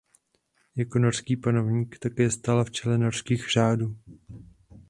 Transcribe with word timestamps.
Jako 0.75 0.99
norský 0.99 1.37
panovník 1.37 1.99
také 1.99 2.29
stál 2.31 2.65
v 2.65 2.71
čele 2.71 2.97
norských 2.97 3.47
řádů. 3.53 3.95